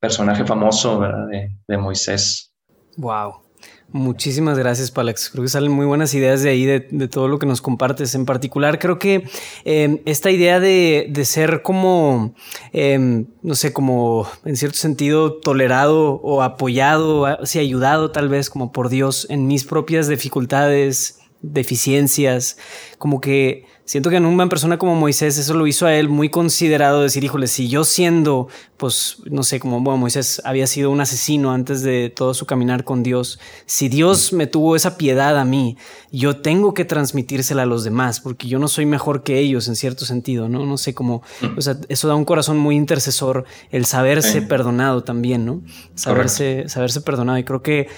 personaje 0.00 0.44
famoso, 0.44 0.98
¿verdad? 0.98 1.26
De, 1.28 1.56
de 1.66 1.78
Moisés. 1.78 2.52
Wow. 2.96 3.48
Muchísimas 3.90 4.58
gracias, 4.58 4.90
Palex. 4.90 5.30
Creo 5.30 5.44
que 5.44 5.48
salen 5.48 5.72
muy 5.72 5.86
buenas 5.86 6.12
ideas 6.12 6.42
de 6.42 6.50
ahí, 6.50 6.66
de, 6.66 7.08
todo 7.08 7.26
lo 7.26 7.38
que 7.38 7.46
nos 7.46 7.62
compartes. 7.62 8.14
En 8.14 8.26
particular, 8.26 8.78
creo 8.78 8.98
que 8.98 9.24
em, 9.64 10.00
esta 10.04 10.30
idea 10.30 10.60
de, 10.60 11.10
ser 11.24 11.62
como, 11.62 12.34
em, 12.74 13.24
no 13.42 13.54
sé, 13.54 13.72
como 13.72 14.28
en 14.44 14.56
cierto 14.56 14.76
sentido 14.76 15.32
tolerado 15.32 16.20
o 16.22 16.42
apoyado, 16.42 17.24
así 17.24 17.58
ayudado 17.58 18.10
tal 18.10 18.28
vez 18.28 18.50
como 18.50 18.72
por 18.72 18.90
Dios 18.90 19.26
en 19.30 19.46
mis 19.46 19.64
propias 19.64 20.06
dificultades, 20.06 21.20
deficiencias, 21.40 22.58
como 22.98 23.22
que 23.22 23.64
siento 23.88 24.10
que 24.10 24.16
en 24.16 24.26
una 24.26 24.50
persona 24.50 24.76
como 24.76 24.94
Moisés 24.94 25.38
eso 25.38 25.54
lo 25.54 25.66
hizo 25.66 25.86
a 25.86 25.94
él 25.94 26.10
muy 26.10 26.28
considerado, 26.28 27.00
decir, 27.00 27.24
híjole, 27.24 27.46
si 27.46 27.68
yo 27.68 27.84
siendo, 27.84 28.48
pues, 28.76 29.16
no 29.24 29.42
sé, 29.42 29.60
como 29.60 29.80
bueno, 29.80 29.96
Moisés 29.96 30.42
había 30.44 30.66
sido 30.66 30.90
un 30.90 31.00
asesino 31.00 31.52
antes 31.52 31.80
de 31.80 32.12
todo 32.14 32.34
su 32.34 32.44
caminar 32.44 32.84
con 32.84 33.02
Dios, 33.02 33.40
si 33.64 33.88
Dios 33.88 34.34
me 34.34 34.46
tuvo 34.46 34.76
esa 34.76 34.98
piedad 34.98 35.38
a 35.38 35.46
mí, 35.46 35.78
yo 36.12 36.36
tengo 36.36 36.74
que 36.74 36.84
transmitírsela 36.84 37.62
a 37.62 37.66
los 37.66 37.82
demás, 37.82 38.20
porque 38.20 38.46
yo 38.46 38.58
no 38.58 38.68
soy 38.68 38.84
mejor 38.84 39.22
que 39.22 39.38
ellos 39.38 39.68
en 39.68 39.74
cierto 39.74 40.04
sentido, 40.04 40.50
¿no? 40.50 40.66
No 40.66 40.76
sé 40.76 40.92
cómo, 40.92 41.22
o 41.56 41.62
sea, 41.62 41.78
eso 41.88 42.08
da 42.08 42.14
un 42.14 42.26
corazón 42.26 42.58
muy 42.58 42.76
intercesor, 42.76 43.46
el 43.70 43.86
saberse 43.86 44.42
perdonado 44.42 45.02
también, 45.02 45.46
¿no? 45.46 45.62
Saberse, 45.94 46.68
saberse 46.68 47.00
perdonado. 47.00 47.38
Y 47.38 47.44
creo 47.44 47.62
que 47.62 47.88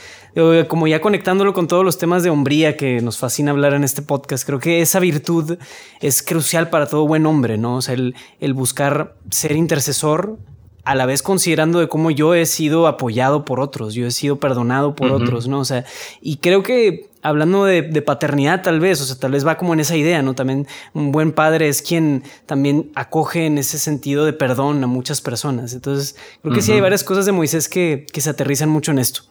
como 0.69 0.87
ya 0.87 1.01
conectándolo 1.01 1.53
con 1.53 1.67
todos 1.67 1.85
los 1.85 1.99
temas 1.99 2.23
de 2.23 2.31
hombría 2.31 2.77
que 2.77 3.01
nos 3.01 3.19
fascina 3.19 3.51
hablar 3.51 3.75
en 3.75 3.85
este 3.85 4.03
podcast, 4.03 4.47
creo 4.47 4.59
que 4.59 4.81
esa 4.81 5.01
virtud 5.01 5.59
es 6.01 6.23
crucial 6.23 6.71
para 6.71 6.87
todo 6.87 7.07
buen 7.07 7.27
hombre, 7.27 7.59
¿no? 7.59 7.77
O 7.77 7.83
sea, 7.83 7.95
el, 7.95 8.15
buscar 8.55 9.17
ser 9.31 9.53
intercesor 9.53 10.39
a 10.85 10.95
la 10.95 11.07
vez 11.07 11.23
considerando 11.23 11.79
de 11.79 11.89
cómo 11.89 12.11
yo 12.11 12.35
he 12.35 12.47
sido 12.47 12.87
apoyado 12.87 13.45
por 13.45 13.61
otros, 13.61 13.95
yo 13.95 14.07
he 14.07 14.11
sido 14.11 14.41
perdonado 14.41 14.95
por 14.95 15.13
otros, 15.13 15.47
¿no? 15.47 15.61
O 15.61 15.65
sea, 15.65 15.85
y 16.21 16.39
creo 16.39 16.63
que 16.63 17.11
hablando 17.23 17.65
de, 17.65 17.83
paternidad 18.03 18.63
tal 18.63 18.81
vez, 18.81 19.01
o 19.01 19.05
sea, 19.05 19.17
tal 19.17 19.33
vez 19.33 19.47
va 19.47 19.57
como 19.57 19.75
en 19.75 19.81
esa 19.81 19.97
idea, 19.97 20.23
¿no? 20.23 20.35
También 20.35 20.67
un 20.95 21.13
buen 21.13 21.33
padre 21.33 21.69
es 21.69 21.83
quien 21.83 22.25
también 22.47 22.91
acoge 22.95 23.47
en 23.47 23.59
ese 23.59 23.79
sentido 23.79 24.25
de 24.25 24.33
perdón 24.33 24.83
a 24.83 24.87
muchas 24.87 25.21
personas. 25.21 25.75
Entonces, 25.75 26.17
creo 26.43 26.55
que 26.55 26.63
sí 26.63 26.73
hay 26.73 26.81
varias 26.81 27.05
cosas 27.05 27.27
de 27.27 27.33
Moisés 27.33 27.69
que, 27.69 28.07
que 28.13 28.21
se 28.21 28.31
aterrizan 28.31 28.69
mucho 28.69 28.91
en 28.91 28.99
esto. 28.99 29.30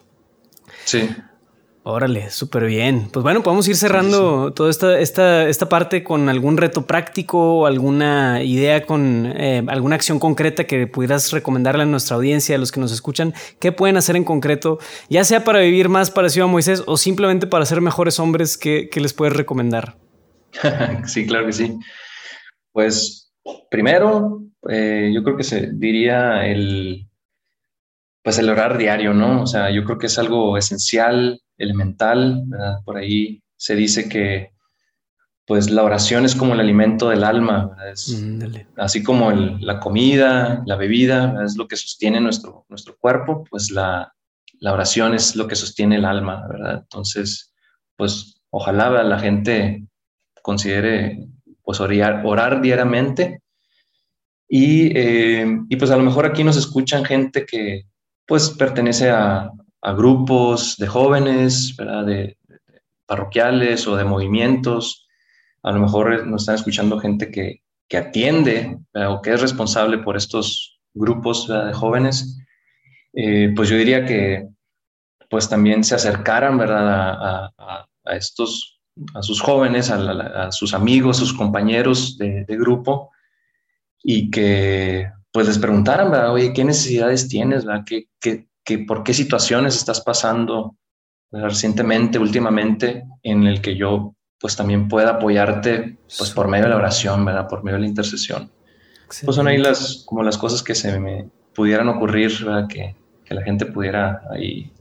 Sí. 0.90 1.08
Órale, 1.84 2.32
súper 2.32 2.66
bien. 2.66 3.10
Pues 3.12 3.22
bueno, 3.24 3.44
podemos 3.44 3.68
ir 3.68 3.76
cerrando 3.76 4.54
toda 4.54 4.72
esta, 4.72 5.00
esta, 5.00 5.48
esta, 5.48 5.70
parte 5.70 6.04
con 6.04 6.28
algún 6.28 6.58
reto 6.58 6.88
práctico 6.88 7.60
o 7.60 7.66
alguna 7.68 8.44
idea 8.44 8.86
con 8.86 9.32
eh, 9.36 9.64
alguna 9.68 9.96
acción 9.96 10.20
concreta 10.20 10.66
que 10.66 10.88
pudieras 10.88 11.32
recomendarle 11.32 11.84
a 11.84 11.86
nuestra 11.86 12.16
audiencia, 12.16 12.56
a 12.56 12.60
los 12.60 12.72
que 12.72 12.80
nos 12.80 12.92
escuchan, 12.92 13.34
qué 13.60 13.72
pueden 13.72 13.98
hacer 13.98 14.16
en 14.16 14.24
concreto, 14.24 14.80
ya 15.10 15.24
sea 15.24 15.44
para 15.44 15.60
vivir 15.60 15.90
más 15.90 16.10
parecido 16.10 16.46
a 16.46 16.48
Moisés 16.48 16.84
o 16.86 16.98
simplemente 16.98 17.46
para 17.46 17.66
ser 17.66 17.82
mejores 17.82 18.20
hombres, 18.20 18.58
¿qué, 18.58 18.90
les 18.94 19.14
puedes 19.14 19.36
recomendar? 19.36 19.96
sí, 21.06 21.28
claro 21.28 21.46
que 21.46 21.54
sí. 21.54 21.78
Pues 22.72 23.32
primero, 23.70 24.42
eh, 24.70 25.12
yo 25.14 25.24
creo 25.24 25.38
que 25.38 25.44
se 25.44 25.70
diría 25.72 26.46
el, 26.48 27.09
pues 28.24 28.38
el 28.40 28.50
orar 28.50 28.78
diario, 28.78 29.14
¿no? 29.14 29.44
O 29.44 29.48
sea, 29.48 29.72
yo 29.72 29.84
creo 29.84 29.98
que 29.98 30.08
es 30.08 30.20
algo 30.20 30.58
esencial, 30.58 31.42
elemental, 31.58 32.44
¿verdad? 32.46 32.80
Por 32.84 32.98
ahí 32.98 33.42
se 33.56 33.76
dice 33.76 34.10
que 34.10 34.52
pues 35.46 35.72
la 35.72 35.84
oración 35.84 36.26
es 36.26 36.36
como 36.36 36.54
el 36.54 36.60
alimento 36.60 37.10
del 37.10 37.24
alma, 37.24 37.76
así 38.78 39.02
como 39.02 39.32
la 39.32 39.80
comida, 39.80 40.62
la 40.68 40.76
bebida, 40.76 41.44
es 41.44 41.58
lo 41.58 41.68
que 41.68 41.76
sostiene 41.76 42.22
nuestro, 42.22 42.68
nuestro 42.70 42.96
cuerpo, 43.00 43.44
pues 43.50 43.72
la, 43.72 44.14
la 44.60 44.74
oración 44.74 45.16
es 45.16 45.36
lo 45.36 45.48
que 45.48 45.56
sostiene 45.56 45.96
el 45.96 46.06
alma, 46.06 46.46
¿verdad? 46.48 46.82
Entonces, 46.84 47.52
pues 47.96 48.42
ojalá 48.52 49.04
la 49.04 49.18
gente 49.18 49.88
considere 50.44 51.28
pues 51.64 51.80
orar, 51.80 52.24
orar 52.26 52.62
diariamente 52.62 53.42
y, 54.48 54.96
eh, 54.98 55.46
y, 55.70 55.76
pues 55.76 55.92
a 55.92 55.98
lo 55.98 56.04
mejor 56.04 56.26
aquí 56.26 56.44
nos 56.44 56.58
escuchan 56.58 57.06
gente 57.06 57.46
que, 57.46 57.86
pues 58.30 58.52
pertenece 58.52 59.10
a, 59.10 59.52
grupos 59.98 60.78
de 60.78 60.88
jóvenes, 60.88 61.76
De, 61.78 62.38
parroquiales 63.08 63.88
o 63.88 63.96
de 63.96 64.04
movimientos. 64.04 65.08
A 65.64 65.72
lo 65.72 65.80
mejor 65.80 66.28
nos 66.28 66.44
están 66.44 66.56
escuchando 66.56 67.00
gente 67.00 67.32
que, 67.32 67.64
atiende 67.98 68.78
o 68.94 69.20
que 69.22 69.34
es 69.34 69.42
responsable 69.42 69.98
por 69.98 70.16
estos 70.16 70.80
grupos 70.94 71.48
de 71.48 71.74
jóvenes. 71.74 72.38
Eh, 73.14 73.52
pues 73.56 73.68
yo 73.70 73.78
diría 73.78 74.06
que 74.06 74.48
pues 75.28 75.50
también 75.50 75.84
se 75.84 75.96
acercaran, 75.96 76.60
¿verdad? 76.60 77.50
A, 77.58 77.86
estos, 78.16 78.80
a 79.16 79.24
sus 79.24 79.42
jóvenes, 79.42 79.90
a, 79.90 80.52
sus 80.52 80.76
amigos, 80.76 81.18
sus 81.18 81.34
compañeros 81.34 82.16
de 82.18 82.46
grupo 82.58 83.10
y 84.04 84.30
que 84.30 85.12
pues 85.40 85.48
les 85.48 85.58
preguntaran, 85.58 86.12
¿verdad? 86.12 86.34
Oye, 86.34 86.52
¿qué 86.52 86.66
necesidades 86.66 87.30
tienes? 87.30 87.64
¿verdad? 87.64 87.86
¿Qué, 87.86 88.10
qué, 88.20 88.50
qué, 88.62 88.80
por 88.80 89.04
qué 89.04 89.14
situaciones 89.14 89.78
estás 89.78 90.02
pasando 90.02 90.76
recientemente, 91.32 92.20
últimamente, 92.20 93.06
en 93.24 93.48
el 93.48 93.62
que 93.62 93.78
yo 93.78 94.16
pues 94.38 94.58
también 94.58 94.90
pueda 94.90 95.12
apoyarte 95.12 95.98
pues 96.18 96.32
por 96.32 96.50
medio 96.50 96.66
de 96.66 96.72
la 96.72 96.76
oración, 96.76 97.24
¿verdad? 97.24 97.48
Por 97.48 97.64
medio 97.64 97.78
de 97.78 97.84
la 97.84 97.88
intercesión. 97.88 98.52
Pues 99.24 99.34
son 99.34 99.48
ahí 99.48 99.58
las, 99.58 100.04
como 100.06 100.24
las 100.24 100.38
cosas 100.38 100.62
que 100.62 100.76
se 100.76 101.00
me 101.00 101.30
pudieran 101.56 101.88
ocurrir, 101.88 102.44
¿verdad? 102.44 102.68
Que, 102.68 102.98
que 103.24 103.34
la 103.34 103.42
gente 103.42 103.66
pudiera 103.66 104.22
ahí 104.32 104.74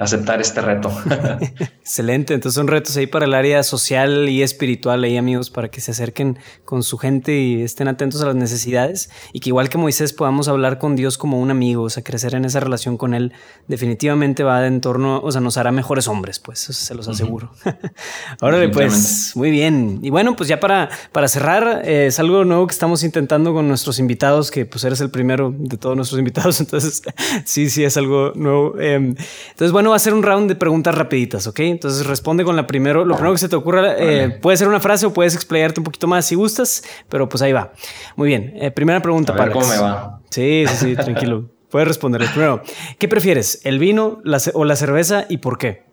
aceptar 0.00 0.40
este 0.40 0.60
reto. 0.60 0.90
Excelente, 1.80 2.34
entonces 2.34 2.54
son 2.54 2.68
retos 2.68 2.96
ahí 2.96 3.06
para 3.06 3.24
el 3.24 3.34
área 3.34 3.62
social 3.62 4.28
y 4.28 4.42
espiritual 4.42 5.04
ahí 5.04 5.16
amigos 5.16 5.50
para 5.50 5.70
que 5.70 5.80
se 5.80 5.92
acerquen 5.92 6.38
con 6.64 6.82
su 6.82 6.98
gente 6.98 7.38
y 7.38 7.62
estén 7.62 7.88
atentos 7.88 8.22
a 8.22 8.26
las 8.26 8.34
necesidades 8.34 9.10
y 9.32 9.40
que 9.40 9.50
igual 9.50 9.68
que 9.68 9.78
Moisés 9.78 10.12
podamos 10.12 10.48
hablar 10.48 10.78
con 10.78 10.96
Dios 10.96 11.18
como 11.18 11.40
un 11.40 11.50
amigo, 11.50 11.84
o 11.84 11.90
sea, 11.90 12.02
crecer 12.02 12.34
en 12.34 12.44
esa 12.44 12.60
relación 12.60 12.96
con 12.96 13.14
él 13.14 13.32
definitivamente 13.66 14.42
va 14.44 14.60
de 14.60 14.68
entorno, 14.68 15.20
o 15.22 15.32
sea, 15.32 15.40
nos 15.40 15.56
hará 15.56 15.72
mejores 15.72 16.08
hombres, 16.08 16.38
pues, 16.38 16.68
eso 16.68 16.72
se 16.72 16.94
los 16.94 17.08
aseguro. 17.08 17.50
Órale, 18.40 18.68
pues, 18.68 19.32
muy 19.34 19.50
bien. 19.50 20.00
Y 20.02 20.10
bueno, 20.10 20.36
pues 20.36 20.48
ya 20.48 20.60
para, 20.60 20.88
para 21.12 21.28
cerrar, 21.28 21.82
eh, 21.84 22.06
es 22.06 22.18
algo 22.18 22.44
nuevo 22.44 22.66
que 22.66 22.72
estamos 22.72 23.02
intentando 23.02 23.52
con 23.52 23.68
nuestros 23.68 23.98
invitados, 23.98 24.50
que 24.50 24.66
pues 24.66 24.84
eres 24.84 25.00
el 25.00 25.10
primero 25.10 25.54
de 25.56 25.76
todos 25.76 25.96
nuestros 25.96 26.18
invitados, 26.18 26.60
entonces 26.60 27.02
sí, 27.44 27.70
sí, 27.70 27.84
es 27.84 27.96
algo 27.96 28.32
nuevo. 28.34 28.78
Em, 28.78 29.14
entonces, 29.50 29.67
bueno, 29.72 29.90
va 29.90 29.96
a 29.96 29.98
ser 29.98 30.14
un 30.14 30.22
round 30.22 30.48
de 30.48 30.54
preguntas 30.54 30.94
rapiditas, 30.94 31.46
¿ok? 31.46 31.60
Entonces 31.60 32.06
responde 32.06 32.44
con 32.44 32.56
la 32.56 32.66
primera, 32.66 33.04
lo 33.04 33.14
primero 33.14 33.32
que 33.32 33.38
se 33.38 33.48
te 33.48 33.56
ocurra, 33.56 33.94
eh, 33.98 34.30
puede 34.40 34.56
ser 34.56 34.68
una 34.68 34.80
frase 34.80 35.06
o 35.06 35.12
puedes 35.12 35.34
explayarte 35.34 35.80
un 35.80 35.84
poquito 35.84 36.06
más 36.06 36.26
si 36.26 36.34
gustas, 36.34 36.82
pero 37.08 37.28
pues 37.28 37.42
ahí 37.42 37.52
va. 37.52 37.72
Muy 38.16 38.28
bien, 38.28 38.54
eh, 38.56 38.70
primera 38.70 39.00
pregunta 39.00 39.34
para 39.34 39.52
¿Cómo 39.52 39.66
me 39.66 39.78
va? 39.78 40.20
Sí, 40.30 40.64
sí, 40.68 40.76
sí, 40.76 40.96
tranquilo. 40.96 41.50
Puedes 41.70 41.88
responder. 41.88 42.22
Primero, 42.30 42.62
¿qué 42.98 43.08
prefieres, 43.08 43.60
el 43.64 43.78
vino 43.78 44.22
o 44.54 44.64
la 44.64 44.76
cerveza 44.76 45.26
y 45.28 45.38
por 45.38 45.58
qué? 45.58 45.84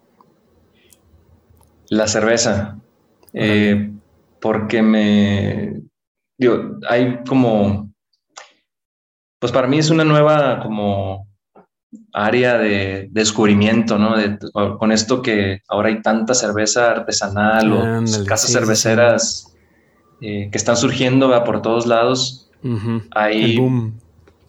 La 1.90 2.08
cerveza. 2.08 2.80
Eh, 3.34 3.92
porque 4.40 4.82
me... 4.82 5.82
Digo, 6.38 6.78
hay 6.88 7.20
como... 7.28 7.92
Pues 9.40 9.52
para 9.52 9.68
mí 9.68 9.78
es 9.78 9.90
una 9.90 10.04
nueva 10.04 10.62
como 10.62 11.28
área 12.16 12.58
de, 12.58 13.10
descubrimiento, 13.12 13.98
¿no? 13.98 14.16
con 14.78 14.92
esto 14.94 15.22
que 15.22 15.62
ahora 15.68 15.90
hay 15.90 16.02
tanta 16.02 16.34
cerveza 16.34 16.92
artesanal 16.92 17.74
o 17.74 18.26
casas 18.26 18.54
cerveceras 18.54 19.54
eh, 20.22 20.48
que 20.50 20.58
están 20.58 20.78
surgiendo 20.78 21.44
por 21.44 21.62
todos 21.62 21.86
lados. 21.86 22.50
hay, 23.12 23.56
el 23.56 23.60
boom. 23.60 24.00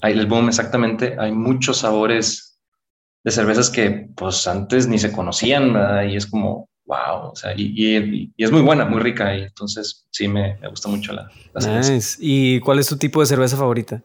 Hay 0.00 0.12
el 0.12 0.26
boom, 0.26 0.48
exactamente. 0.48 1.16
Hay 1.18 1.32
muchos 1.32 1.78
sabores 1.78 2.60
de 3.24 3.32
cervezas 3.32 3.68
que 3.68 4.10
pues 4.14 4.46
antes 4.46 4.86
ni 4.86 4.98
se 4.98 5.10
conocían, 5.10 5.74
Y 6.08 6.14
es 6.14 6.26
como, 6.26 6.68
wow, 6.84 7.32
o 7.32 7.34
sea, 7.34 7.52
y, 7.56 8.32
es 8.38 8.52
muy 8.52 8.62
buena, 8.62 8.84
muy 8.84 9.00
rica. 9.00 9.36
Y 9.36 9.42
entonces 9.42 10.06
sí 10.12 10.28
me, 10.28 10.56
gusta 10.70 10.88
mucho 10.88 11.12
la, 11.12 11.28
cerveza. 11.58 12.16
¿Y 12.20 12.60
cuál 12.60 12.78
es 12.78 12.86
tu 12.86 12.96
tipo 12.96 13.18
de 13.18 13.26
cerveza 13.26 13.56
favorita? 13.56 14.00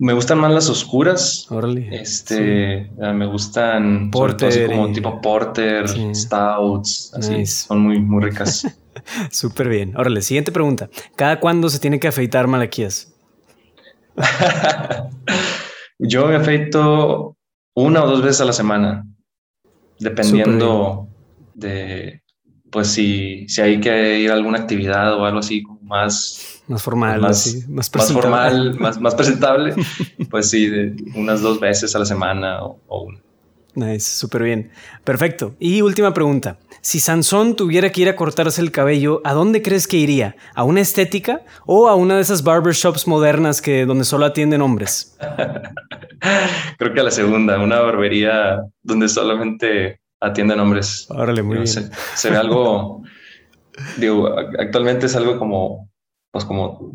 Me 0.00 0.14
gustan 0.14 0.38
más 0.38 0.50
las 0.50 0.70
oscuras. 0.70 1.46
Este, 1.90 2.90
me 2.96 3.26
gustan 3.26 4.10
porter, 4.10 4.68
como 4.68 4.90
tipo 4.92 5.20
porter, 5.20 5.86
stouts, 6.16 7.12
así. 7.14 7.44
Son 7.44 7.82
muy, 7.82 8.00
muy 8.00 8.24
ricas. 8.24 8.66
Súper 9.30 9.68
bien. 9.68 9.94
Órale, 9.98 10.22
siguiente 10.22 10.52
pregunta. 10.52 10.88
¿Cada 11.16 11.38
cuándo 11.38 11.68
se 11.68 11.78
tiene 11.78 12.00
que 12.00 12.08
afeitar 12.08 12.46
Malaquías? 12.46 13.14
Yo 15.98 16.26
me 16.28 16.36
afeito 16.36 17.36
una 17.74 18.02
o 18.02 18.06
dos 18.08 18.22
veces 18.22 18.40
a 18.40 18.46
la 18.46 18.54
semana. 18.54 19.04
dependiendo 19.98 21.08
de, 21.52 22.22
pues 22.70 22.88
si, 22.88 23.46
si 23.50 23.60
hay 23.60 23.80
que 23.80 24.20
ir 24.20 24.30
a 24.30 24.34
alguna 24.34 24.60
actividad 24.60 25.12
o 25.14 25.26
algo 25.26 25.40
así 25.40 25.62
más... 25.82 26.59
Más 26.70 26.82
formal, 26.84 27.20
más, 27.20 27.68
más, 27.68 27.90
formal, 27.90 28.78
más, 28.78 29.00
más 29.00 29.16
presentable, 29.16 29.74
pues 30.30 30.50
sí, 30.50 30.68
de 30.68 30.94
unas 31.16 31.40
dos 31.40 31.58
veces 31.58 31.96
a 31.96 31.98
la 31.98 32.04
semana 32.04 32.62
o, 32.62 32.78
o 32.86 33.02
una. 33.02 33.18
Nice, 33.74 34.18
súper 34.18 34.44
bien. 34.44 34.70
Perfecto. 35.02 35.56
Y 35.58 35.82
última 35.82 36.14
pregunta. 36.14 36.58
Si 36.80 37.00
Sansón 37.00 37.56
tuviera 37.56 37.90
que 37.90 38.02
ir 38.02 38.08
a 38.08 38.14
cortarse 38.14 38.60
el 38.60 38.70
cabello, 38.70 39.20
¿a 39.24 39.32
dónde 39.32 39.62
crees 39.62 39.88
que 39.88 39.96
iría? 39.96 40.36
¿A 40.54 40.62
una 40.62 40.80
estética 40.80 41.42
o 41.66 41.88
a 41.88 41.96
una 41.96 42.14
de 42.14 42.22
esas 42.22 42.44
barbershops 42.44 43.08
modernas 43.08 43.60
que 43.60 43.84
donde 43.84 44.04
solo 44.04 44.26
atienden 44.26 44.62
hombres? 44.62 45.18
Creo 46.78 46.94
que 46.94 47.00
a 47.00 47.02
la 47.02 47.10
segunda, 47.10 47.58
una 47.58 47.80
barbería 47.80 48.60
donde 48.82 49.08
solamente 49.08 50.00
atienden 50.20 50.60
hombres. 50.60 51.06
Órale, 51.10 51.42
muy 51.42 51.56
bien. 51.56 51.66
Se, 51.66 52.30
ve 52.30 52.36
algo, 52.36 53.02
digo, 53.96 54.28
actualmente 54.58 55.06
es 55.06 55.16
algo 55.16 55.36
como, 55.36 55.89
pues 56.30 56.44
como 56.44 56.92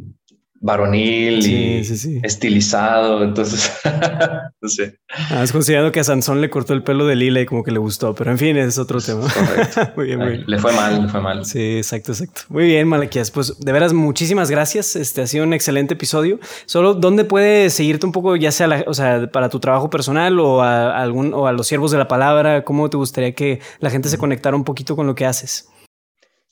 varonil 0.66 1.46
y 1.46 2.20
estilizado. 2.24 3.24
Entonces, 3.24 3.72
no 4.62 4.68
sé. 4.68 4.98
Ah, 5.30 5.42
has 5.42 5.52
considerado 5.52 5.92
que 5.92 6.00
a 6.00 6.04
Sansón 6.04 6.42
le 6.42 6.50
cortó 6.50 6.74
el 6.74 6.82
pelo 6.82 7.06
de 7.06 7.16
lila 7.16 7.40
y 7.40 7.46
como 7.46 7.64
que 7.64 7.70
le 7.70 7.78
gustó, 7.78 8.16
pero 8.16 8.32
en 8.32 8.40
fin, 8.40 8.58
es 8.58 8.80
otro 8.80 9.00
tema. 9.00 9.28
muy 9.96 10.08
bien, 10.08 10.20
muy 10.20 10.30
bien. 10.30 10.44
Le 10.48 10.58
fue 10.58 10.74
mal, 10.74 11.04
le 11.04 11.08
fue 11.08 11.22
mal. 11.22 11.46
Sí, 11.46 11.78
exacto, 11.78 12.14
exacto. 12.14 12.42
Muy 12.50 12.66
bien, 12.66 12.88
Malaquías. 12.88 13.30
Pues 13.30 13.60
de 13.60 13.72
veras, 13.72 13.94
muchísimas 13.94 14.50
gracias. 14.50 14.96
Este 14.96 15.22
ha 15.22 15.28
sido 15.28 15.44
un 15.44 15.54
excelente 15.54 15.94
episodio. 15.94 16.40
Solo, 16.66 16.96
¿dónde 16.96 17.26
puede 17.26 17.70
seguirte 17.70 18.08
un 18.08 18.12
poco, 18.12 18.36
ya 18.36 18.52
sea, 18.52 18.86
o 18.88 18.94
sea, 18.96 19.30
para 19.32 19.50
tu 19.50 19.60
trabajo 19.60 19.92
personal 19.92 20.40
o 20.40 20.64
a 20.64 21.00
algún 21.00 21.36
o 21.36 21.46
a 21.46 21.52
los 21.52 21.68
siervos 21.68 21.92
de 21.92 22.00
la 22.00 22.08
palabra? 22.08 22.64
¿Cómo 22.64 22.90
te 22.90 22.98
gustaría 22.98 23.34
que 23.34 23.60
la 23.80 23.92
gente 23.92 24.10
se 24.10 24.18
conectara 24.18 24.56
un 24.56 24.64
poquito 24.64 24.96
con 24.96 25.06
lo 25.06 25.14
que 25.14 25.28
haces? 25.28 25.70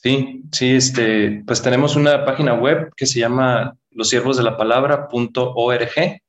Sí, 0.04 0.44
sí, 0.52 0.72
este, 0.72 1.44
pues 1.48 1.62
tenemos 1.62 1.96
una 1.96 2.26
página 2.26 2.56
web 2.56 2.92
que 2.98 3.06
se 3.06 3.22
llama 3.22 3.78
losiervosdelapalabra.org. 3.92 6.22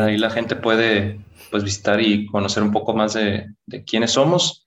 Ahí 0.00 0.16
la 0.16 0.30
gente 0.30 0.54
puede 0.54 1.18
pues, 1.50 1.64
visitar 1.64 2.00
y 2.00 2.26
conocer 2.26 2.62
un 2.62 2.70
poco 2.70 2.94
más 2.94 3.14
de, 3.14 3.48
quiénes 3.84 4.12
somos. 4.12 4.64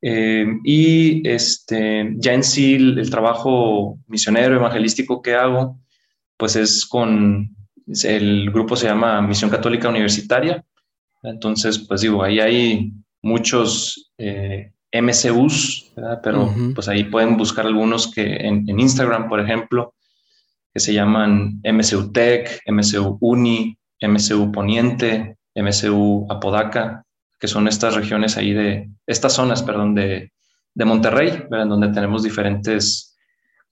Eh, 0.00 0.46
y 0.62 1.28
este, 1.28 2.12
ya 2.16 2.34
en 2.34 2.44
sí 2.44 2.74
el, 2.74 3.10
trabajo 3.10 3.98
misionero, 4.06 4.54
evangelístico 4.54 5.20
que 5.20 5.34
hago, 5.34 5.80
pues 6.36 6.54
es 6.54 6.86
con, 6.86 7.56
el 8.04 8.52
grupo 8.52 8.76
se 8.76 8.86
llama 8.86 9.20
Misión 9.20 9.50
Católica 9.50 9.88
Universitaria. 9.88 10.64
Entonces, 11.24 11.80
pues 11.80 12.02
digo, 12.02 12.22
ahí 12.22 12.38
hay 12.38 12.92
muchos 13.20 14.12
eh, 14.16 14.73
MCUs, 14.94 15.92
pero 16.22 16.54
pues 16.74 16.88
ahí 16.88 17.04
pueden 17.04 17.36
buscar 17.36 17.66
algunos 17.66 18.12
que 18.12 18.36
en, 18.36 18.68
en 18.68 18.80
Instagram, 18.80 19.28
por 19.28 19.40
ejemplo, 19.40 19.94
que 20.72 20.80
se 20.80 20.94
llaman 20.94 21.60
MCU 21.64 22.12
Tech, 22.12 22.60
MCU 22.66 23.18
Uni, 23.20 23.76
MCU 24.00 24.52
Poniente, 24.52 25.36
MCU 25.54 26.26
Apodaca, 26.30 27.04
que 27.38 27.48
son 27.48 27.68
estas 27.68 27.94
regiones 27.94 28.36
ahí 28.36 28.52
de, 28.52 28.90
estas 29.06 29.32
zonas, 29.32 29.62
perdón, 29.62 29.94
de, 29.94 30.32
de 30.74 30.84
Monterrey, 30.84 31.44
en 31.50 31.68
donde 31.68 31.88
tenemos 31.88 32.22
diferentes 32.22 33.13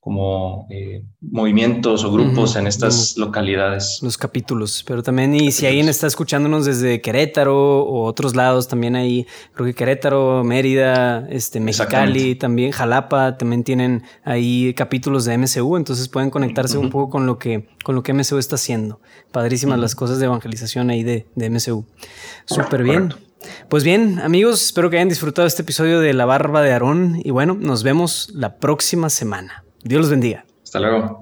como 0.03 0.67
eh, 0.69 1.05
movimientos 1.21 2.03
o 2.03 2.11
grupos 2.11 2.57
en 2.57 2.67
estas 2.67 3.17
localidades. 3.17 4.01
Los 4.03 4.19
capítulos, 4.19 4.83
pero 4.85 5.01
también, 5.01 5.33
y 5.33 5.53
si 5.53 5.65
alguien 5.65 5.89
está 5.89 6.09
escuchándonos 6.09 6.65
desde 6.65 7.01
Querétaro 7.01 7.85
o 7.85 8.03
otros 8.07 8.35
lados, 8.35 8.67
también 8.67 8.97
ahí, 8.97 9.29
creo 9.55 9.65
que 9.65 9.75
Querétaro, 9.75 10.43
Mérida, 10.43 11.25
este, 11.31 11.61
Mexicali, 11.61 12.35
también 12.35 12.73
Jalapa, 12.73 13.39
también 13.39 13.63
tienen 13.63 14.03
ahí 14.25 14.75
capítulos 14.75 15.25
de 15.25 15.39
MCU, 15.39 15.77
entonces 15.77 16.09
pueden 16.09 16.31
conectarse 16.31 16.79
un 16.79 16.91
poco 16.91 17.09
con 17.09 17.25
lo 17.25 17.39
que, 17.39 17.69
con 17.85 17.95
lo 17.95 18.03
que 18.03 18.13
MCU 18.13 18.39
está 18.39 18.57
haciendo. 18.57 19.01
Padrísimas 19.31 19.79
las 19.79 19.95
cosas 19.95 20.19
de 20.19 20.25
evangelización 20.25 20.91
ahí 20.91 21.05
de, 21.05 21.29
de 21.37 21.49
MCU. 21.49 21.87
Súper 22.47 22.83
bien. 22.83 23.15
Pues 23.69 23.85
bien, 23.85 24.19
amigos, 24.19 24.65
espero 24.65 24.91
que 24.91 24.97
hayan 24.97 25.09
disfrutado 25.09 25.47
este 25.47 25.63
episodio 25.63 26.01
de 26.01 26.13
La 26.13 26.25
Barba 26.25 26.61
de 26.61 26.73
Aarón 26.73 27.21
y 27.23 27.31
bueno, 27.31 27.55
nos 27.55 27.85
vemos 27.85 28.31
la 28.35 28.57
próxima 28.57 29.09
semana. 29.09 29.63
Dios 29.85 30.03
los 30.03 30.11
bendiga. 30.11 30.45
Hasta 30.63 30.81
luego. 30.81 31.22